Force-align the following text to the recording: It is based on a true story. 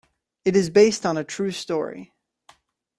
It 0.45 0.55
is 0.55 0.71
based 0.71 1.05
on 1.05 1.15
a 1.15 1.23
true 1.23 1.51
story. 1.51 2.11